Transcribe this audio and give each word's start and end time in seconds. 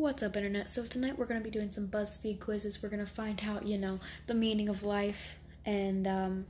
What's 0.00 0.22
up, 0.22 0.34
internet? 0.34 0.70
So, 0.70 0.86
tonight 0.86 1.18
we're 1.18 1.26
going 1.26 1.42
to 1.42 1.44
be 1.44 1.50
doing 1.50 1.68
some 1.68 1.86
BuzzFeed 1.86 2.40
quizzes. 2.40 2.82
We're 2.82 2.88
going 2.88 3.04
to 3.04 3.12
find 3.12 3.38
out, 3.46 3.66
you 3.66 3.76
know, 3.76 4.00
the 4.28 4.32
meaning 4.32 4.70
of 4.70 4.82
life. 4.82 5.38
And, 5.66 6.06
um, 6.06 6.46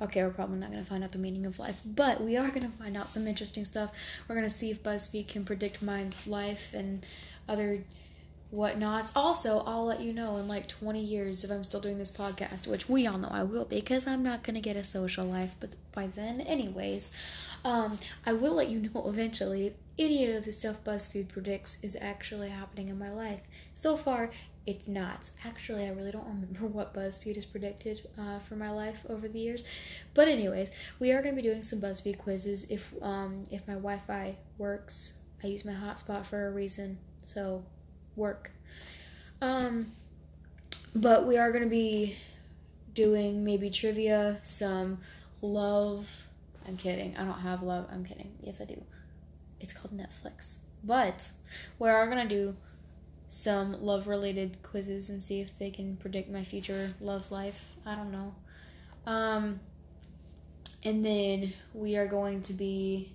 okay, 0.00 0.24
we're 0.24 0.30
probably 0.30 0.58
not 0.58 0.72
going 0.72 0.82
to 0.82 0.90
find 0.90 1.04
out 1.04 1.12
the 1.12 1.18
meaning 1.18 1.46
of 1.46 1.60
life, 1.60 1.80
but 1.86 2.20
we 2.20 2.36
are 2.36 2.48
going 2.48 2.68
to 2.68 2.76
find 2.76 2.96
out 2.96 3.08
some 3.08 3.28
interesting 3.28 3.64
stuff. 3.64 3.92
We're 4.26 4.34
going 4.34 4.48
to 4.48 4.52
see 4.52 4.72
if 4.72 4.82
BuzzFeed 4.82 5.28
can 5.28 5.44
predict 5.44 5.80
my 5.80 6.06
life 6.26 6.74
and 6.74 7.06
other 7.48 7.84
whatnots. 8.52 9.12
Also, 9.14 9.62
I'll 9.64 9.86
let 9.86 10.00
you 10.00 10.12
know 10.12 10.36
in 10.38 10.48
like 10.48 10.66
20 10.66 11.00
years 11.00 11.44
if 11.44 11.52
I'm 11.52 11.62
still 11.62 11.80
doing 11.80 11.98
this 11.98 12.10
podcast, 12.10 12.66
which 12.66 12.88
we 12.88 13.06
all 13.06 13.16
know 13.16 13.30
I 13.30 13.44
will 13.44 13.64
because 13.64 14.08
I'm 14.08 14.24
not 14.24 14.42
going 14.42 14.56
to 14.56 14.60
get 14.60 14.74
a 14.74 14.82
social 14.82 15.24
life, 15.24 15.54
but 15.60 15.70
by 15.92 16.08
then, 16.08 16.40
anyways, 16.40 17.12
um, 17.64 18.00
I 18.26 18.32
will 18.32 18.54
let 18.54 18.68
you 18.68 18.80
know 18.80 19.04
eventually 19.08 19.74
any 19.98 20.26
of 20.26 20.44
the 20.44 20.52
stuff 20.52 20.82
BuzzFeed 20.84 21.28
predicts 21.28 21.78
is 21.82 21.96
actually 22.00 22.48
happening 22.48 22.88
in 22.88 22.98
my 22.98 23.10
life. 23.10 23.40
So 23.74 23.96
far, 23.96 24.30
it's 24.64 24.88
not. 24.88 25.30
Actually, 25.44 25.86
I 25.86 25.90
really 25.90 26.12
don't 26.12 26.26
remember 26.26 26.66
what 26.66 26.94
BuzzFeed 26.94 27.34
has 27.34 27.44
predicted 27.44 28.08
uh, 28.18 28.38
for 28.38 28.56
my 28.56 28.70
life 28.70 29.04
over 29.08 29.28
the 29.28 29.38
years. 29.38 29.64
But 30.14 30.28
anyways, 30.28 30.70
we 30.98 31.12
are 31.12 31.22
going 31.22 31.34
to 31.34 31.42
be 31.42 31.46
doing 31.46 31.62
some 31.62 31.80
BuzzFeed 31.80 32.18
quizzes. 32.18 32.64
If 32.64 32.92
um, 33.02 33.44
if 33.50 33.66
my 33.66 33.74
Wi-Fi 33.74 34.36
works, 34.58 35.14
I 35.42 35.48
use 35.48 35.64
my 35.64 35.72
hotspot 35.72 36.24
for 36.24 36.46
a 36.46 36.50
reason. 36.50 36.98
So, 37.22 37.64
work. 38.16 38.52
Um, 39.40 39.92
but 40.94 41.26
we 41.26 41.38
are 41.38 41.50
going 41.50 41.64
to 41.64 41.70
be 41.70 42.16
doing 42.94 43.44
maybe 43.44 43.70
trivia, 43.70 44.38
some 44.42 44.98
love 45.40 46.08
I'm 46.66 46.76
kidding. 46.76 47.16
I 47.16 47.24
don't 47.24 47.40
have 47.40 47.62
love. 47.62 47.86
I'm 47.90 48.04
kidding. 48.04 48.32
Yes, 48.42 48.60
I 48.60 48.64
do. 48.64 48.82
It's 49.62 49.72
called 49.72 49.96
Netflix. 49.96 50.56
But 50.84 51.30
we 51.78 51.88
are 51.88 52.10
to 52.10 52.28
do 52.28 52.56
some 53.28 53.80
love 53.80 54.08
related 54.08 54.58
quizzes 54.62 55.08
and 55.08 55.22
see 55.22 55.40
if 55.40 55.58
they 55.58 55.70
can 55.70 55.96
predict 55.96 56.30
my 56.30 56.42
future 56.42 56.90
love 57.00 57.30
life. 57.30 57.76
I 57.86 57.94
don't 57.94 58.12
know. 58.12 58.34
Um, 59.06 59.60
and 60.84 61.04
then 61.04 61.52
we 61.72 61.96
are 61.96 62.06
going 62.06 62.42
to 62.42 62.52
be 62.52 63.14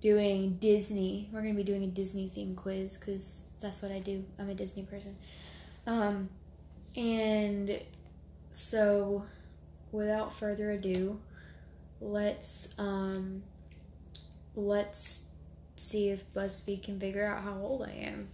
doing 0.00 0.56
Disney. 0.60 1.28
We're 1.32 1.42
going 1.42 1.54
to 1.54 1.56
be 1.56 1.64
doing 1.64 1.82
a 1.82 1.88
Disney 1.88 2.28
theme 2.28 2.54
quiz 2.54 2.96
because 2.96 3.44
that's 3.60 3.82
what 3.82 3.90
I 3.90 3.98
do. 3.98 4.24
I'm 4.38 4.48
a 4.48 4.54
Disney 4.54 4.84
person. 4.84 5.16
Um, 5.86 6.28
and 6.94 7.80
so, 8.52 9.24
without 9.92 10.34
further 10.34 10.70
ado, 10.70 11.20
let's 12.00 12.68
um 12.78 13.42
let's 14.56 15.28
see 15.76 16.08
if 16.08 16.32
BuzzFeed 16.32 16.82
can 16.82 16.98
figure 16.98 17.26
out 17.26 17.44
how 17.44 17.58
old 17.60 17.82
I 17.82 17.92
am. 17.92 18.28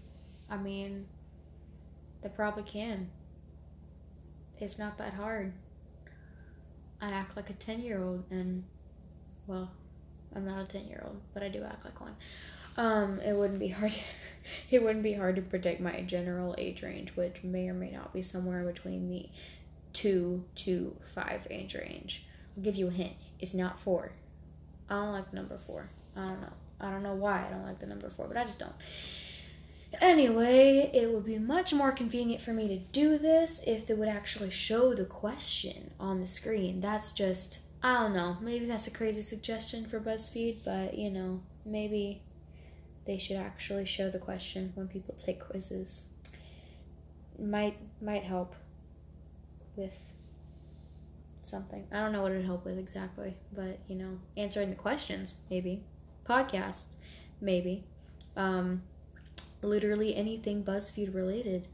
I 0.48 0.56
mean, 0.56 1.06
they 2.22 2.28
probably 2.28 2.62
can. 2.62 3.10
It's 4.60 4.78
not 4.78 4.96
that 4.98 5.14
hard. 5.14 5.52
I 7.00 7.08
act 7.08 7.36
like 7.36 7.50
a 7.50 7.54
10 7.54 7.82
year 7.82 8.02
old, 8.02 8.24
and, 8.30 8.62
well, 9.48 9.72
I'm 10.34 10.46
not 10.46 10.62
a 10.62 10.64
10 10.66 10.86
year 10.86 11.02
old, 11.04 11.20
but 11.34 11.42
I 11.42 11.48
do 11.48 11.64
act 11.64 11.84
like 11.84 12.00
one. 12.00 12.14
Um, 12.76 13.20
it 13.20 13.34
wouldn't 13.34 13.58
be 13.58 13.68
hard. 13.68 13.90
To, 13.90 14.00
it 14.70 14.82
wouldn't 14.82 15.02
be 15.02 15.14
hard 15.14 15.36
to 15.36 15.42
predict 15.42 15.80
my 15.80 16.00
general 16.02 16.54
age 16.56 16.82
range, 16.82 17.10
which 17.16 17.42
may 17.42 17.68
or 17.68 17.74
may 17.74 17.90
not 17.90 18.12
be 18.12 18.22
somewhere 18.22 18.64
between 18.64 19.08
the 19.08 19.28
two 19.92 20.44
to 20.54 20.96
five 21.14 21.46
age 21.50 21.74
range. 21.74 22.24
I'll 22.56 22.62
give 22.62 22.76
you 22.76 22.88
a 22.88 22.92
hint. 22.92 23.14
It's 23.40 23.52
not 23.52 23.80
four. 23.80 24.12
I 24.88 24.94
don't 24.94 25.12
like 25.12 25.30
the 25.30 25.36
number 25.36 25.58
four. 25.58 25.90
I 26.16 26.20
don't 26.20 26.40
know. 26.40 26.52
I 26.80 26.90
don't 26.90 27.02
know 27.02 27.14
why 27.14 27.46
I 27.46 27.50
don't 27.50 27.64
like 27.64 27.78
the 27.78 27.86
number 27.86 28.10
four, 28.10 28.26
but 28.26 28.36
I 28.36 28.44
just 28.44 28.58
don't. 28.58 28.74
Anyway, 30.00 30.90
it 30.94 31.12
would 31.12 31.24
be 31.24 31.38
much 31.38 31.74
more 31.74 31.92
convenient 31.92 32.40
for 32.40 32.52
me 32.52 32.66
to 32.68 32.78
do 32.78 33.18
this 33.18 33.62
if 33.66 33.86
they 33.86 33.94
would 33.94 34.08
actually 34.08 34.50
show 34.50 34.94
the 34.94 35.04
question 35.04 35.92
on 36.00 36.20
the 36.20 36.26
screen. 36.26 36.80
That's 36.80 37.12
just, 37.12 37.60
I 37.82 37.94
don't 37.94 38.14
know. 38.14 38.38
Maybe 38.40 38.64
that's 38.64 38.86
a 38.86 38.90
crazy 38.90 39.22
suggestion 39.22 39.84
for 39.84 40.00
BuzzFeed, 40.00 40.64
but 40.64 40.96
you 40.96 41.10
know, 41.10 41.42
maybe 41.64 42.22
they 43.04 43.18
should 43.18 43.36
actually 43.36 43.84
show 43.84 44.08
the 44.08 44.18
question 44.18 44.72
when 44.74 44.88
people 44.88 45.14
take 45.14 45.40
quizzes. 45.40 46.06
Might 47.38 47.78
might 48.00 48.24
help 48.24 48.54
with 49.76 49.94
something. 51.42 51.86
I 51.92 52.00
don't 52.00 52.12
know 52.12 52.22
what 52.22 52.32
it'd 52.32 52.44
help 52.44 52.64
with 52.64 52.78
exactly, 52.78 53.36
but 53.52 53.80
you 53.88 53.96
know, 53.96 54.18
answering 54.36 54.70
the 54.70 54.76
questions, 54.76 55.38
maybe. 55.50 55.84
Podcasts, 56.28 56.96
maybe. 57.40 57.84
Um, 58.36 58.82
literally 59.62 60.16
anything 60.16 60.64
BuzzFeed 60.64 61.14
related, 61.14 61.68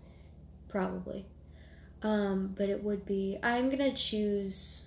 probably. 0.69 1.27
Um, 2.03 2.55
but 2.57 2.69
it 2.69 2.83
would 2.83 3.05
be. 3.05 3.39
I'm 3.43 3.71
gonna 3.71 3.95
choose. 3.95 4.85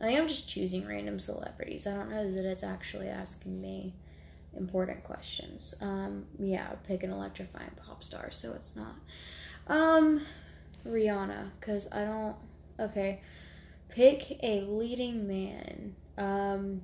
I 0.00 0.10
am 0.10 0.26
just 0.26 0.48
choosing 0.48 0.86
random 0.86 1.20
celebrities. 1.20 1.86
I 1.86 1.94
don't 1.94 2.10
know 2.10 2.30
that 2.32 2.44
it's 2.44 2.64
actually 2.64 3.08
asking 3.08 3.60
me 3.60 3.94
important 4.56 5.04
questions. 5.04 5.74
Um, 5.80 6.26
yeah, 6.38 6.70
pick 6.86 7.02
an 7.02 7.10
electrifying 7.10 7.70
pop 7.86 8.02
star, 8.02 8.30
so 8.30 8.52
it's 8.52 8.74
not. 8.74 8.96
Um, 9.68 10.22
Rihanna, 10.86 11.50
because 11.58 11.88
I 11.92 12.04
don't. 12.04 12.36
Okay. 12.78 13.20
Pick 13.88 14.38
a 14.42 14.62
leading 14.62 15.26
man. 15.26 15.94
Um, 16.16 16.82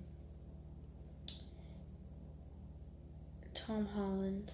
Tom 3.67 3.89
Holland. 3.95 4.53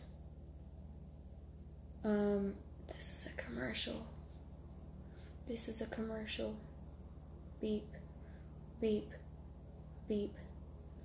Um, 2.02 2.54
this 2.88 3.10
is 3.10 3.28
a 3.30 3.36
commercial. 3.36 4.06
This 5.46 5.68
is 5.68 5.82
a 5.82 5.86
commercial. 5.86 6.56
Beep, 7.60 7.88
beep, 8.80 9.10
beep. 10.08 10.34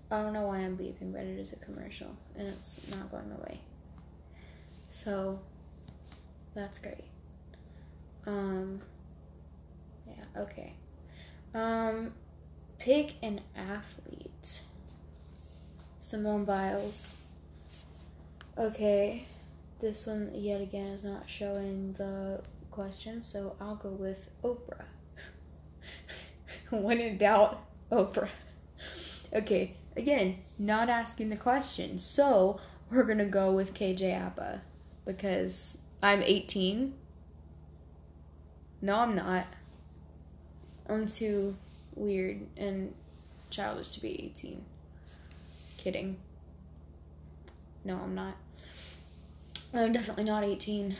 I 0.09 0.21
don't 0.21 0.31
know 0.31 0.47
why 0.47 0.59
I'm 0.59 0.77
beeping, 0.77 1.11
but 1.11 1.23
it 1.23 1.37
is 1.37 1.51
a 1.51 1.57
commercial 1.57 2.15
and 2.37 2.47
it's 2.47 2.79
not 2.91 3.11
going 3.11 3.31
away. 3.31 3.59
So, 4.87 5.41
that's 6.55 6.79
great. 6.79 7.03
Um, 8.25 8.81
yeah, 10.07 10.41
okay. 10.43 10.73
Um, 11.53 12.13
pick 12.79 13.15
an 13.21 13.41
athlete. 13.53 14.61
Simone 15.99 16.45
Biles. 16.45 17.17
Okay, 18.59 19.23
this 19.79 20.07
one 20.07 20.31
yet 20.33 20.61
again 20.61 20.87
is 20.87 21.03
not 21.03 21.29
showing 21.29 21.93
the 21.93 22.41
question, 22.71 23.21
so 23.21 23.55
I'll 23.61 23.75
go 23.75 23.89
with 23.89 24.29
Oprah. 24.43 24.85
when 26.71 26.99
in 26.99 27.19
doubt, 27.19 27.63
Oprah. 27.91 28.29
Okay, 29.31 29.75
again, 29.95 30.39
not 30.57 30.89
asking 30.89 31.29
the 31.29 31.35
question, 31.35 31.99
so 31.99 32.59
we're 32.89 33.03
gonna 33.03 33.25
go 33.25 33.51
with 33.51 33.75
KJ 33.75 34.19
Apa 34.19 34.61
because 35.05 35.77
I'm 36.01 36.23
18. 36.23 36.95
No, 38.81 38.95
I'm 38.95 39.13
not. 39.13 39.45
I'm 40.89 41.05
too 41.05 41.55
weird 41.93 42.47
and 42.57 42.95
childish 43.51 43.91
to 43.91 44.01
be 44.01 44.25
18. 44.25 44.65
Kidding. 45.77 46.17
No, 47.85 47.97
I'm 47.97 48.15
not. 48.15 48.35
I'm 49.73 49.93
definitely 49.93 50.23
not 50.23 50.43
18. 50.43 50.95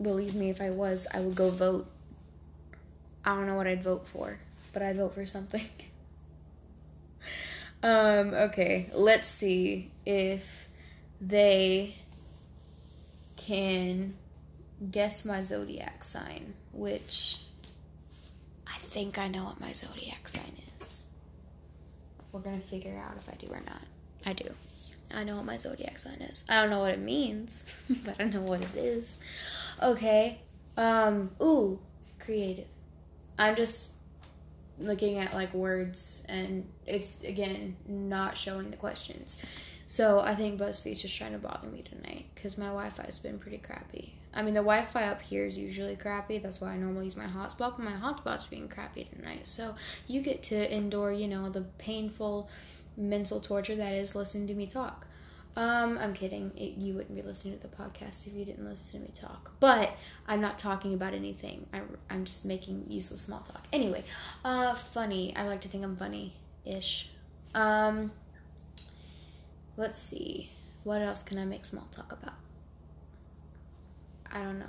Believe 0.00 0.34
me, 0.34 0.50
if 0.50 0.60
I 0.60 0.70
was, 0.70 1.06
I 1.12 1.20
would 1.20 1.34
go 1.34 1.50
vote. 1.50 1.86
I 3.24 3.34
don't 3.34 3.46
know 3.46 3.56
what 3.56 3.66
I'd 3.66 3.82
vote 3.82 4.06
for, 4.06 4.38
but 4.72 4.82
I'd 4.82 4.96
vote 4.96 5.14
for 5.14 5.26
something. 5.26 5.68
um, 7.82 8.32
okay, 8.32 8.88
let's 8.92 9.28
see 9.28 9.90
if 10.06 10.68
they 11.20 11.96
can 13.36 14.14
guess 14.90 15.24
my 15.24 15.42
zodiac 15.42 16.04
sign, 16.04 16.54
which 16.72 17.40
I 18.66 18.78
think 18.78 19.18
I 19.18 19.26
know 19.26 19.44
what 19.44 19.60
my 19.60 19.72
zodiac 19.72 20.28
sign 20.28 20.52
is. 20.78 21.06
We're 22.30 22.40
gonna 22.40 22.60
figure 22.60 22.96
out 22.96 23.16
if 23.18 23.28
I 23.28 23.34
do 23.34 23.48
or 23.52 23.60
not. 23.66 23.82
I 24.24 24.32
do. 24.32 24.50
I 25.14 25.24
know 25.24 25.36
what 25.36 25.44
my 25.44 25.56
zodiac 25.56 25.98
sign 25.98 26.20
is. 26.20 26.44
I 26.48 26.60
don't 26.60 26.70
know 26.70 26.80
what 26.80 26.94
it 26.94 27.00
means, 27.00 27.80
but 28.04 28.16
I 28.20 28.24
know 28.24 28.42
what 28.42 28.62
it 28.62 28.76
is. 28.76 29.18
Okay. 29.82 30.40
Um, 30.76 31.30
ooh, 31.42 31.80
creative. 32.18 32.66
I'm 33.38 33.56
just 33.56 33.92
looking 34.78 35.18
at 35.18 35.34
like 35.34 35.52
words 35.54 36.22
and 36.28 36.64
it's 36.86 37.22
again 37.24 37.76
not 37.86 38.36
showing 38.36 38.70
the 38.70 38.76
questions. 38.76 39.42
So 39.86 40.20
I 40.20 40.34
think 40.34 40.60
BuzzFeed's 40.60 41.00
just 41.00 41.16
trying 41.16 41.32
to 41.32 41.38
bother 41.38 41.66
me 41.66 41.82
tonight 41.82 42.26
because 42.34 42.58
my 42.58 42.66
Wi-Fi's 42.66 43.16
been 43.18 43.38
pretty 43.38 43.56
crappy. 43.56 44.12
I 44.34 44.42
mean, 44.42 44.52
the 44.52 44.60
Wi-Fi 44.60 45.04
up 45.04 45.22
here 45.22 45.46
is 45.46 45.56
usually 45.56 45.96
crappy. 45.96 46.36
That's 46.36 46.60
why 46.60 46.72
I 46.72 46.76
normally 46.76 47.06
use 47.06 47.16
my 47.16 47.24
hotspot, 47.24 47.76
but 47.76 47.80
my 47.80 47.92
hotspot's 47.92 48.46
being 48.46 48.68
crappy 48.68 49.04
tonight. 49.04 49.48
So 49.48 49.74
you 50.06 50.20
get 50.20 50.42
to 50.44 50.74
endure, 50.74 51.10
you 51.10 51.26
know, 51.26 51.48
the 51.48 51.62
painful 51.78 52.50
mental 52.98 53.40
torture 53.40 53.76
that 53.76 53.94
is 53.94 54.14
listening 54.14 54.46
to 54.48 54.54
me 54.54 54.66
talk. 54.66 55.06
Um, 55.56 55.98
I'm 55.98 56.12
kidding. 56.12 56.52
It, 56.56 56.76
you 56.76 56.94
wouldn't 56.94 57.14
be 57.16 57.22
listening 57.22 57.58
to 57.58 57.66
the 57.66 57.74
podcast 57.74 58.26
if 58.26 58.34
you 58.34 58.44
didn't 58.44 58.64
listen 58.68 59.00
to 59.00 59.06
me 59.06 59.12
talk. 59.12 59.52
But 59.58 59.96
I'm 60.26 60.40
not 60.40 60.58
talking 60.58 60.94
about 60.94 61.14
anything. 61.14 61.66
I, 61.72 61.80
I'm 62.10 62.24
just 62.24 62.44
making 62.44 62.84
useless 62.88 63.22
small 63.22 63.40
talk. 63.40 63.66
Anyway, 63.72 64.04
uh, 64.44 64.74
funny. 64.74 65.34
I 65.34 65.46
like 65.46 65.60
to 65.62 65.68
think 65.68 65.84
I'm 65.84 65.96
funny-ish. 65.96 67.10
Um, 67.54 68.12
let's 69.76 69.98
see. 69.98 70.50
What 70.84 71.02
else 71.02 71.22
can 71.22 71.38
I 71.38 71.44
make 71.44 71.64
small 71.64 71.88
talk 71.90 72.12
about? 72.12 72.34
I 74.32 74.42
don't 74.42 74.58
know. 74.58 74.66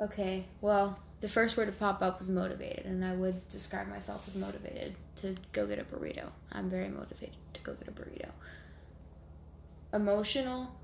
Okay, 0.00 0.44
well, 0.60 1.00
the 1.20 1.28
first 1.28 1.56
word 1.56 1.66
to 1.66 1.72
pop 1.72 2.02
up 2.02 2.18
was 2.18 2.28
motivated, 2.28 2.86
and 2.86 3.04
I 3.04 3.12
would 3.12 3.46
describe 3.48 3.88
myself 3.88 4.26
as 4.28 4.36
motivated 4.36 4.94
to 5.20 5.36
go 5.52 5.66
get 5.66 5.78
a 5.78 5.84
burrito. 5.84 6.30
I'm 6.52 6.68
very 6.68 6.88
motivated 6.88 7.36
to 7.54 7.60
go 7.60 7.74
get 7.74 7.88
a 7.88 7.92
burrito. 7.92 8.30
Emotional. 9.92 10.74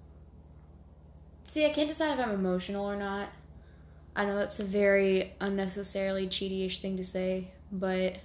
See, 1.47 1.67
I 1.67 1.71
can't 1.71 1.89
decide 1.89 2.19
if 2.19 2.25
I'm 2.25 2.33
emotional 2.33 2.85
or 2.85 2.97
not. 2.97 3.29
I 4.17 4.25
know 4.25 4.37
that's 4.37 4.61
a 4.61 4.65
very 4.65 5.33
unnecessarily 5.41 6.27
cheaty-ish 6.27 6.81
thing 6.81 6.97
to 6.97 7.05
say, 7.05 7.49
but 7.73 8.17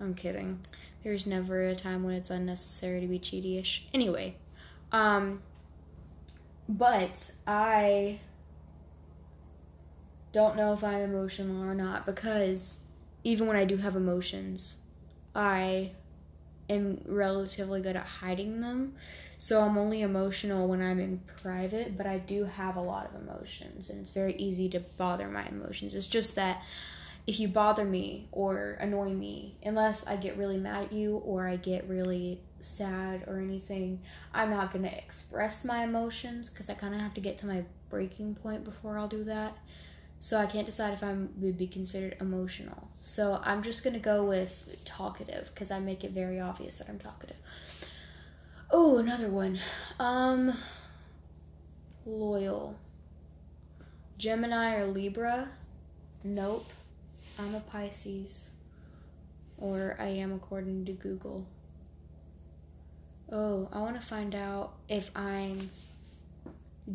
I'm 0.00 0.14
kidding. 0.14 0.60
There's 1.04 1.26
never 1.26 1.62
a 1.62 1.76
time 1.76 2.02
when 2.02 2.14
it's 2.14 2.30
unnecessary 2.30 3.00
to 3.00 3.06
be 3.06 3.18
cheaty-ish. 3.18 3.86
Anyway, 3.94 4.36
um, 4.90 5.42
but 6.68 7.32
I 7.46 8.20
don't 10.32 10.56
know 10.56 10.72
if 10.72 10.84
I'm 10.84 11.02
emotional 11.02 11.62
or 11.62 11.74
not 11.74 12.04
because 12.04 12.80
even 13.24 13.46
when 13.46 13.56
I 13.56 13.64
do 13.64 13.76
have 13.78 13.96
emotions, 13.96 14.76
I 15.34 15.92
am 16.68 17.00
relatively 17.06 17.80
good 17.80 17.96
at 17.96 18.04
hiding 18.04 18.60
them. 18.60 18.94
So 19.38 19.60
I'm 19.62 19.78
only 19.78 20.02
emotional 20.02 20.66
when 20.66 20.82
I'm 20.82 20.98
in 20.98 21.20
private, 21.42 21.96
but 21.96 22.06
I 22.06 22.18
do 22.18 22.44
have 22.44 22.76
a 22.76 22.80
lot 22.80 23.08
of 23.08 23.22
emotions 23.22 23.88
and 23.88 24.00
it's 24.00 24.10
very 24.10 24.34
easy 24.34 24.68
to 24.70 24.80
bother 24.80 25.28
my 25.28 25.46
emotions. 25.46 25.94
It's 25.94 26.08
just 26.08 26.34
that 26.34 26.62
if 27.28 27.38
you 27.38 27.46
bother 27.46 27.84
me 27.84 28.26
or 28.32 28.76
annoy 28.80 29.10
me, 29.10 29.54
unless 29.62 30.06
I 30.06 30.16
get 30.16 30.36
really 30.36 30.56
mad 30.56 30.84
at 30.84 30.92
you 30.92 31.18
or 31.18 31.46
I 31.46 31.56
get 31.56 31.86
really 31.88 32.40
sad 32.60 33.24
or 33.26 33.38
anything, 33.38 34.00
I'm 34.34 34.50
not 34.50 34.72
going 34.72 34.84
to 34.84 34.98
express 34.98 35.64
my 35.64 35.84
emotions 35.84 36.50
because 36.50 36.68
I 36.68 36.74
kind 36.74 36.94
of 36.94 37.00
have 37.00 37.14
to 37.14 37.20
get 37.20 37.38
to 37.38 37.46
my 37.46 37.64
breaking 37.90 38.34
point 38.34 38.64
before 38.64 38.98
I'll 38.98 39.08
do 39.08 39.24
that. 39.24 39.56
So 40.20 40.38
I 40.38 40.46
can't 40.46 40.66
decide 40.66 40.94
if 40.94 41.02
I 41.02 41.14
would 41.36 41.56
be 41.56 41.66
considered 41.66 42.16
emotional. 42.20 42.88
So 43.00 43.40
I'm 43.44 43.62
just 43.62 43.84
gonna 43.84 43.98
go 43.98 44.24
with 44.24 44.80
talkative 44.84 45.50
because 45.54 45.70
I 45.70 45.78
make 45.78 46.02
it 46.02 46.10
very 46.10 46.40
obvious 46.40 46.78
that 46.78 46.88
I'm 46.88 46.98
talkative. 46.98 47.36
Oh, 48.70 48.98
another 48.98 49.28
one. 49.28 49.58
Um, 49.98 50.52
loyal. 52.04 52.76
Gemini 54.18 54.74
or 54.76 54.86
Libra? 54.86 55.48
Nope. 56.24 56.70
I'm 57.38 57.54
a 57.54 57.60
Pisces. 57.60 58.50
Or 59.56 59.96
I 59.98 60.06
am 60.06 60.32
according 60.32 60.84
to 60.86 60.92
Google. 60.92 61.46
Oh, 63.30 63.68
I 63.72 63.78
want 63.78 64.00
to 64.00 64.06
find 64.06 64.34
out 64.34 64.74
if 64.88 65.10
I'm 65.16 65.70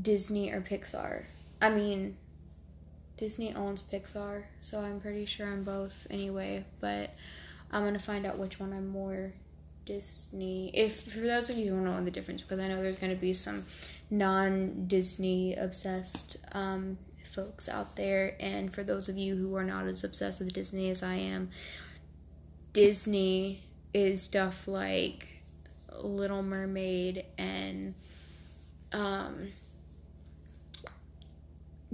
Disney 0.01 0.51
or 0.51 0.61
Pixar. 0.61 1.23
I 1.61 1.69
mean, 1.69 2.17
Disney 3.23 3.55
owns 3.55 3.81
Pixar, 3.81 4.43
so 4.59 4.81
I'm 4.81 4.99
pretty 4.99 5.25
sure 5.25 5.47
I'm 5.47 5.63
both 5.63 6.07
anyway, 6.11 6.65
but 6.81 7.15
I'm 7.71 7.85
gonna 7.85 7.97
find 7.97 8.25
out 8.25 8.37
which 8.37 8.59
one 8.59 8.73
I'm 8.73 8.89
more 8.89 9.31
Disney. 9.85 10.71
If 10.73 11.03
for 11.03 11.21
those 11.21 11.49
of 11.49 11.57
you 11.57 11.69
who 11.69 11.77
don't 11.77 11.85
know 11.85 12.03
the 12.03 12.11
difference, 12.11 12.41
because 12.41 12.59
I 12.59 12.67
know 12.67 12.83
there's 12.83 12.97
gonna 12.97 13.15
be 13.15 13.31
some 13.31 13.65
non 14.09 14.87
Disney 14.87 15.55
obsessed 15.55 16.35
um, 16.51 16.97
folks 17.23 17.69
out 17.69 17.95
there, 17.95 18.35
and 18.41 18.73
for 18.73 18.83
those 18.83 19.07
of 19.07 19.17
you 19.17 19.37
who 19.37 19.55
are 19.55 19.63
not 19.63 19.87
as 19.87 20.03
obsessed 20.03 20.41
with 20.41 20.51
Disney 20.51 20.89
as 20.89 21.01
I 21.01 21.15
am, 21.15 21.49
Disney 22.73 23.63
is 23.93 24.21
stuff 24.21 24.67
like 24.67 25.29
Little 26.01 26.43
Mermaid 26.43 27.23
and 27.37 27.93
um, 28.91 29.47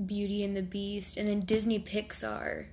Beauty 0.05 0.43
and 0.43 0.55
the 0.55 0.63
Beast, 0.63 1.17
and 1.17 1.27
then 1.27 1.41
Disney 1.41 1.79
Pixar 1.79 2.65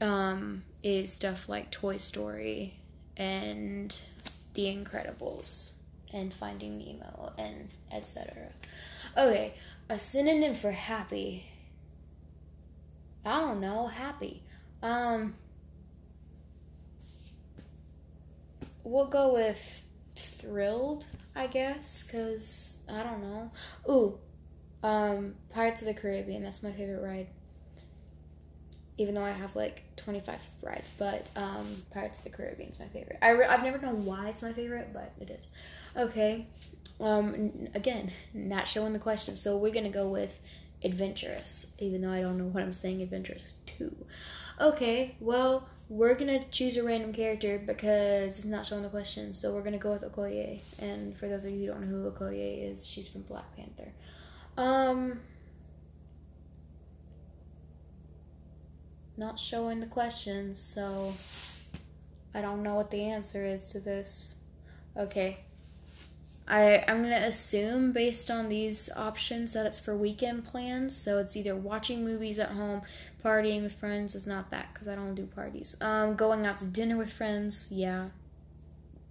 um, 0.00 0.64
is 0.82 1.12
stuff 1.12 1.48
like 1.48 1.70
Toy 1.70 1.96
Story 1.96 2.74
and 3.16 3.96
The 4.54 4.64
Incredibles 4.66 5.74
and 6.12 6.32
Finding 6.32 6.78
Nemo 6.78 7.32
and 7.38 7.68
etc. 7.92 8.50
Okay, 9.16 9.54
a 9.88 9.98
synonym 9.98 10.54
for 10.54 10.70
happy. 10.72 11.46
I 13.24 13.40
don't 13.40 13.60
know, 13.60 13.86
happy. 13.86 14.42
Um, 14.82 15.34
we'll 18.82 19.06
go 19.06 19.32
with 19.32 19.84
thrilled, 20.14 21.06
I 21.34 21.46
guess, 21.46 22.02
because 22.02 22.80
I 22.88 23.02
don't 23.02 23.22
know. 23.22 23.50
Ooh, 23.88 24.18
um, 24.84 25.34
Pirates 25.48 25.80
of 25.80 25.88
the 25.88 25.94
Caribbean, 25.94 26.42
that's 26.42 26.62
my 26.62 26.70
favorite 26.70 27.02
ride. 27.02 27.26
Even 28.98 29.14
though 29.14 29.24
I 29.24 29.30
have 29.30 29.56
like 29.56 29.82
25 29.96 30.46
rides, 30.62 30.92
but 30.96 31.30
um, 31.34 31.66
Pirates 31.90 32.18
of 32.18 32.24
the 32.24 32.30
Caribbean 32.30 32.68
is 32.68 32.78
my 32.78 32.86
favorite. 32.86 33.18
I 33.22 33.30
re- 33.30 33.46
I've 33.46 33.64
never 33.64 33.78
known 33.78 34.04
why 34.04 34.28
it's 34.28 34.42
my 34.42 34.52
favorite, 34.52 34.90
but 34.92 35.12
it 35.18 35.30
is. 35.30 35.50
Okay. 35.96 36.46
Um, 37.00 37.68
again, 37.74 38.12
not 38.34 38.68
showing 38.68 38.92
the 38.92 38.98
question, 38.98 39.36
so 39.36 39.56
we're 39.56 39.72
gonna 39.72 39.88
go 39.88 40.06
with 40.06 40.38
adventurous, 40.84 41.72
even 41.78 42.02
though 42.02 42.12
I 42.12 42.20
don't 42.20 42.36
know 42.36 42.44
what 42.44 42.62
I'm 42.62 42.72
saying 42.72 43.00
adventurous 43.00 43.54
to. 43.78 43.96
Okay, 44.60 45.16
well, 45.18 45.66
we're 45.88 46.14
gonna 46.14 46.44
choose 46.50 46.76
a 46.76 46.84
random 46.84 47.12
character 47.12 47.58
because 47.58 48.36
it's 48.38 48.44
not 48.44 48.66
showing 48.66 48.82
the 48.82 48.90
question, 48.90 49.32
so 49.32 49.52
we're 49.54 49.62
gonna 49.62 49.78
go 49.78 49.92
with 49.92 50.02
Okoye. 50.02 50.60
And 50.78 51.16
for 51.16 51.26
those 51.26 51.46
of 51.46 51.52
you 51.52 51.60
who 51.60 51.66
don't 51.68 51.80
know 51.80 51.86
who 51.88 52.10
Okoye 52.10 52.70
is, 52.70 52.86
she's 52.86 53.08
from 53.08 53.22
Black 53.22 53.56
Panther. 53.56 53.90
Um, 54.56 55.20
not 59.16 59.38
showing 59.38 59.80
the 59.80 59.86
question, 59.86 60.54
so 60.54 61.12
I 62.34 62.40
don't 62.40 62.62
know 62.62 62.74
what 62.74 62.90
the 62.90 63.04
answer 63.04 63.44
is 63.44 63.66
to 63.66 63.80
this. 63.80 64.36
Okay. 64.96 65.38
I 66.46 66.84
I'm 66.88 67.02
gonna 67.02 67.16
assume 67.16 67.92
based 67.92 68.30
on 68.30 68.48
these 68.48 68.90
options 68.96 69.54
that 69.54 69.66
it's 69.66 69.80
for 69.80 69.96
weekend 69.96 70.44
plans. 70.44 70.94
So 70.94 71.18
it's 71.18 71.36
either 71.36 71.56
watching 71.56 72.04
movies 72.04 72.38
at 72.38 72.50
home, 72.50 72.82
partying 73.24 73.62
with 73.62 73.74
friends. 73.74 74.14
It's 74.14 74.26
not 74.26 74.50
that 74.50 74.68
because 74.72 74.88
I 74.88 74.94
don't 74.94 75.14
do 75.14 75.26
parties. 75.26 75.76
Um, 75.80 76.16
going 76.16 76.44
out 76.44 76.58
to 76.58 76.66
dinner 76.66 76.96
with 76.96 77.12
friends. 77.12 77.68
Yeah, 77.72 78.08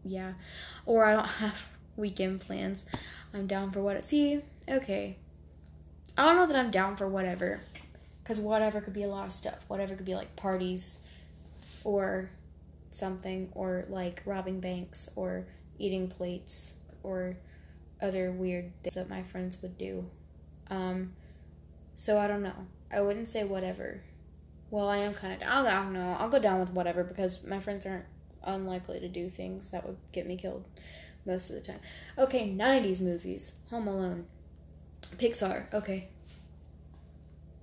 yeah. 0.05 0.33
Or 0.85 1.05
I 1.05 1.13
don't 1.13 1.25
have 1.39 1.65
weekend 1.95 2.41
plans. 2.41 2.85
I'm 3.33 3.47
down 3.47 3.71
for 3.71 3.81
what 3.81 3.97
I 3.97 4.01
see. 4.01 4.41
Okay. 4.69 5.17
I 6.17 6.25
don't 6.25 6.35
know 6.35 6.45
that 6.45 6.55
I'm 6.55 6.71
down 6.71 6.95
for 6.95 7.07
whatever. 7.07 7.61
Because 8.23 8.39
whatever 8.39 8.79
could 8.79 8.93
be 8.93 9.03
a 9.03 9.07
lot 9.07 9.27
of 9.27 9.33
stuff. 9.33 9.65
Whatever 9.67 9.95
could 9.95 10.05
be 10.05 10.15
like 10.15 10.35
parties 10.35 10.99
or 11.83 12.29
something, 12.91 13.49
or 13.53 13.85
like 13.89 14.21
robbing 14.25 14.59
banks 14.59 15.09
or 15.15 15.45
eating 15.79 16.07
plates 16.07 16.75
or 17.01 17.35
other 18.01 18.31
weird 18.31 18.71
things 18.83 18.93
that 18.93 19.09
my 19.09 19.23
friends 19.23 19.61
would 19.61 19.77
do. 19.77 20.05
Um, 20.69 21.13
so 21.95 22.19
I 22.19 22.27
don't 22.27 22.43
know. 22.43 22.67
I 22.91 23.01
wouldn't 23.01 23.27
say 23.27 23.43
whatever. 23.43 24.01
Well, 24.69 24.87
I 24.87 24.97
am 24.97 25.13
kind 25.13 25.33
of 25.33 25.39
down. 25.39 25.65
I 25.65 25.75
don't 25.75 25.93
know. 25.93 26.15
I'll 26.19 26.29
go 26.29 26.39
down 26.39 26.59
with 26.59 26.71
whatever 26.71 27.03
because 27.03 27.45
my 27.45 27.59
friends 27.59 27.85
aren't 27.85 28.05
unlikely 28.43 28.99
to 28.99 29.07
do 29.07 29.29
things 29.29 29.71
that 29.71 29.85
would 29.85 29.97
get 30.11 30.27
me 30.27 30.35
killed 30.35 30.65
most 31.25 31.49
of 31.49 31.55
the 31.55 31.61
time. 31.61 31.79
Okay, 32.17 32.49
90s 32.49 33.01
movies. 33.01 33.53
Home 33.69 33.87
Alone. 33.87 34.25
Pixar. 35.17 35.73
Okay. 35.73 36.09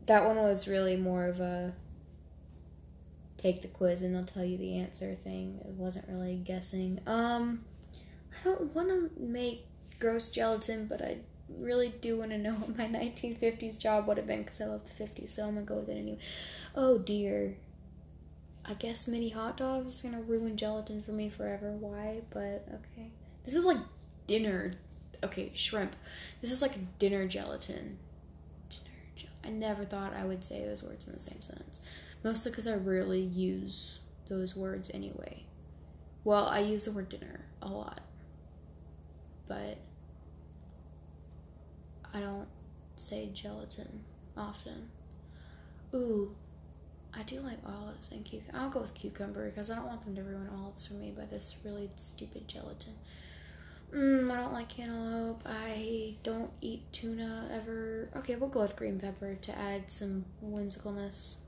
That 0.07 0.25
one 0.25 0.37
was 0.37 0.67
really 0.67 0.97
more 0.97 1.27
of 1.27 1.41
a 1.41 1.73
take 3.39 3.63
the 3.63 3.69
quiz 3.69 4.03
and 4.03 4.15
they'll 4.15 4.25
tell 4.25 4.45
you 4.45 4.59
the 4.59 4.77
answer 4.77 5.15
thing. 5.15 5.61
It 5.65 5.73
wasn't 5.73 6.09
really 6.09 6.37
guessing. 6.37 7.01
Um 7.07 7.65
I 8.41 8.45
don't 8.45 8.75
want 8.75 8.89
to 8.89 9.11
make 9.19 9.67
gross 9.99 10.31
gelatin, 10.31 10.87
but 10.87 11.03
I 11.03 11.19
really 11.59 11.93
do 12.01 12.19
want 12.19 12.31
to 12.31 12.39
know 12.39 12.53
what 12.55 12.77
my 12.77 12.87
1950s 12.87 13.79
job 13.79 14.07
would 14.07 14.17
have 14.17 14.27
been 14.27 14.43
because 14.43 14.61
I 14.61 14.67
love 14.67 14.83
the 14.85 15.05
50s, 15.05 15.31
so 15.31 15.45
I'm 15.47 15.55
gonna 15.55 15.67
go 15.67 15.77
with 15.77 15.89
it 15.89 15.99
anyway. 15.99 16.19
Oh 16.75 16.99
dear. 16.99 17.57
I 18.65 18.75
guess 18.75 19.09
mini 19.09 19.31
hot 19.31 19.57
dogs 19.57 19.95
is 19.95 20.03
gonna 20.03 20.23
ruin 20.23 20.57
gelatin 20.57 21.03
for 21.03 21.13
me 21.13 21.29
forever. 21.29 21.73
Why? 21.73 22.21
But 22.31 22.67
okay. 22.69 23.11
This 23.45 23.55
is 23.55 23.65
like 23.65 23.79
dinner. 24.27 24.73
Okay, 25.25 25.51
shrimp. 25.55 25.97
This 26.41 26.51
is 26.51 26.63
like 26.63 26.99
dinner 26.99 27.27
gelatin. 27.27 27.99
Dinner 28.71 28.97
gel- 29.17 29.31
I 29.45 29.51
never 29.51 29.85
thought 29.85 30.15
I 30.15 30.25
would 30.25 30.43
say 30.45 30.65
those 30.65 30.83
words 30.83 31.07
in 31.07 31.13
the 31.13 31.21
same 31.21 31.43
sentence. 31.43 31.81
Mostly 32.25 32.51
because 32.51 32.67
I 32.67 32.75
rarely 32.75 33.21
use 33.21 34.01
those 34.29 34.57
words 34.57 34.91
anyway. 34.95 35.45
Well, 36.25 36.47
I 36.47 36.61
use 36.61 36.85
the 36.85 36.93
word 36.93 37.09
dinner 37.09 37.47
a 37.63 37.69
lot. 37.69 38.01
but 39.49 39.79
I 42.15 42.21
don't 42.21 42.49
say 42.97 43.31
gelatin 43.33 44.05
often. 44.37 44.91
Ooh, 45.95 46.35
I 47.13 47.23
do 47.25 47.41
like 47.41 47.59
olives 47.67 48.11
and 48.13 48.25
cucumber. 48.25 48.59
I'll 48.59 48.71
go 48.71 48.81
with 48.81 48.95
cucumber 48.95 49.49
because 49.49 49.71
I 49.71 49.77
don't 49.77 49.87
want 49.87 50.03
them 50.03 50.15
to 50.17 50.23
ruin 50.23 50.49
olives 50.55 50.87
for 50.87 50.95
me 50.95 51.11
by 51.17 51.25
this 51.25 51.57
really 51.65 51.91
stupid 51.97 52.47
gelatin. 52.49 52.95
Mmm, 53.93 54.31
I 54.31 54.37
don't 54.37 54.53
like 54.53 54.69
cantaloupe. 54.69 55.43
I 55.45 56.15
don't 56.23 56.51
eat 56.61 56.93
tuna 56.93 57.49
ever. 57.53 58.09
Okay, 58.17 58.37
we'll 58.37 58.49
go 58.49 58.61
with 58.61 58.77
green 58.77 59.01
pepper 59.01 59.35
to 59.35 59.59
add 59.59 59.91
some 59.91 60.25
whimsicalness. 60.45 61.39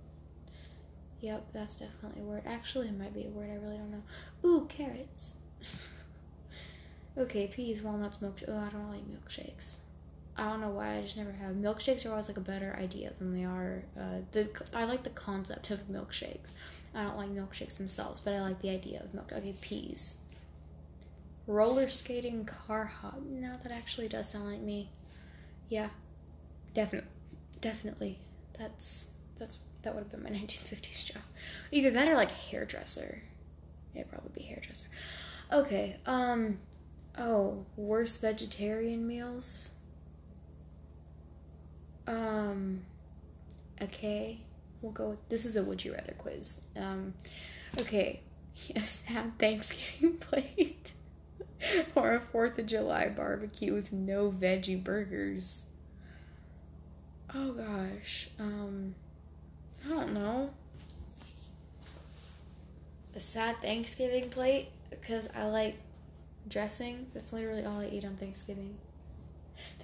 Yep, 1.21 1.47
that's 1.53 1.77
definitely 1.77 2.23
a 2.23 2.25
word. 2.25 2.43
Actually, 2.45 2.89
it 2.89 2.99
might 2.99 3.15
be 3.15 3.27
a 3.27 3.29
word. 3.29 3.49
I 3.49 3.55
really 3.55 3.77
don't 3.77 3.93
know. 3.93 4.03
Ooh, 4.45 4.67
carrots. 4.69 5.35
okay, 7.19 7.47
peas, 7.47 7.81
walnuts, 7.81 8.17
milkshake. 8.17 8.49
Oh, 8.49 8.59
I 8.59 8.71
don't 8.71 8.91
like 8.91 9.05
milkshakes. 9.09 9.79
I 10.37 10.49
don't 10.49 10.61
know 10.61 10.71
why. 10.71 10.97
I 10.97 11.03
just 11.03 11.17
never 11.17 11.31
have. 11.31 11.55
Milkshakes 11.55 12.05
are 12.07 12.11
always 12.11 12.27
like 12.27 12.39
a 12.39 12.41
better 12.41 12.77
idea 12.77 13.13
than 13.21 13.35
they 13.35 13.45
are. 13.45 13.85
Uh, 13.97 14.23
the 14.33 14.49
I 14.75 14.85
like 14.85 15.05
the 15.05 15.11
concept 15.11 15.71
of 15.71 15.89
milkshakes. 15.89 16.51
I 16.93 17.05
don't 17.05 17.17
like 17.17 17.31
milkshakes 17.31 17.79
themselves, 17.79 18.19
but 18.19 18.35
I 18.35 18.41
like 18.41 18.61
the 18.61 18.71
idea 18.71 19.01
of 19.05 19.15
milk. 19.15 19.31
Okay, 19.33 19.55
peas. 19.61 20.17
Roller 21.47 21.89
skating 21.89 22.45
car 22.45 22.85
hop. 22.85 23.21
Now 23.29 23.59
that 23.63 23.73
actually 23.73 24.09
does 24.09 24.31
sound 24.31 24.47
like 24.47 24.61
me. 24.61 24.91
Yeah, 25.69 25.89
definitely, 26.75 27.11
definitely. 27.61 28.19
That's 28.59 29.09
that's 29.39 29.59
that 29.83 29.95
would 29.95 30.05
have 30.05 30.11
been 30.13 30.23
my 30.23 30.31
1950s 30.39 31.13
job. 31.13 31.23
Either 31.71 31.91
that 31.91 32.09
or 32.09 32.15
like 32.15 32.31
hairdresser. 32.31 33.23
It'd 33.95 34.11
probably 34.11 34.31
be 34.35 34.43
hairdresser. 34.43 34.87
Okay. 35.53 35.97
Um. 36.07 36.59
Oh, 37.19 37.67
worst 37.77 38.21
vegetarian 38.21 39.07
meals. 39.07 39.73
Um. 42.07 42.83
Okay. 43.83 44.41
We'll 44.81 44.93
go. 44.93 45.11
With, 45.11 45.29
this 45.29 45.45
is 45.45 45.57
a 45.57 45.63
would 45.63 45.85
you 45.85 45.93
rather 45.93 46.15
quiz. 46.17 46.63
Um. 46.77 47.15
Okay. 47.81 48.21
Yes, 48.67 49.03
sad 49.09 49.39
Thanksgiving 49.39 50.19
plate. 50.21 50.93
or 51.95 52.15
a 52.15 52.21
Fourth 52.21 52.59
of 52.59 52.67
July 52.67 53.09
barbecue 53.09 53.73
with 53.73 53.93
no 53.93 54.31
veggie 54.31 54.83
burgers. 54.83 55.65
Oh 57.35 57.53
gosh. 57.53 58.29
Um. 58.39 58.95
I 59.85 59.89
don't 59.89 60.13
know. 60.15 60.51
A 63.15 63.21
sad 63.21 63.61
Thanksgiving 63.61 64.31
plate 64.31 64.69
because 64.91 65.29
I 65.35 65.45
like 65.45 65.77
dressing. 66.49 67.07
That's 67.15 67.33
literally 67.33 67.65
all 67.65 67.81
I 67.81 67.87
eat 67.87 68.05
on 68.05 68.17
Thanksgiving. 68.17 68.77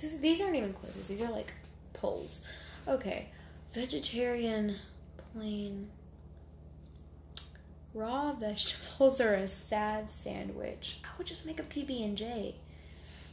This, 0.00 0.14
these 0.14 0.40
aren't 0.40 0.56
even 0.56 0.72
quizzes. 0.72 1.08
These 1.08 1.20
are 1.20 1.30
like 1.30 1.52
polls. 1.92 2.46
Okay, 2.86 3.28
vegetarian, 3.70 4.76
plain, 5.32 5.88
raw 7.94 8.32
vegetables 8.38 9.20
are 9.20 9.34
a 9.34 9.48
sad 9.48 10.10
sandwich. 10.10 10.98
I 11.04 11.08
would 11.18 11.26
just 11.26 11.46
make 11.46 11.58
a 11.58 11.64
PB 11.64 12.04
and 12.04 12.16
J. 12.16 12.56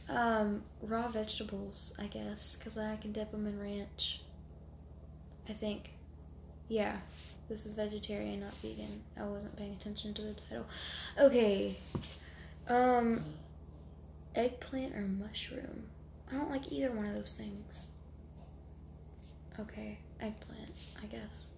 Um, 0.08 0.62
raw 0.82 1.08
vegetables, 1.08 1.92
I 1.98 2.06
guess, 2.06 2.56
because 2.56 2.74
then 2.74 2.90
I 2.90 2.96
can 2.96 3.12
dip 3.12 3.32
them 3.32 3.46
in 3.46 3.60
ranch. 3.60 4.22
I 5.48 5.52
think. 5.52 5.92
Yeah, 6.68 6.96
this 7.48 7.64
is 7.64 7.74
vegetarian, 7.74 8.40
not 8.40 8.54
vegan. 8.54 9.02
I 9.18 9.24
wasn't 9.24 9.56
paying 9.56 9.72
attention 9.72 10.14
to 10.14 10.22
the 10.22 10.34
title. 10.34 10.66
Okay. 11.18 11.78
Um, 12.68 13.22
eggplant 14.34 14.94
or 14.94 15.02
mushroom? 15.02 15.84
I 16.30 16.34
don't 16.34 16.50
like 16.50 16.72
either 16.72 16.90
one 16.90 17.06
of 17.06 17.14
those 17.14 17.32
things. 17.32 17.86
Okay, 19.60 19.98
eggplant, 20.20 20.72
I 21.02 21.06
guess. 21.06 21.50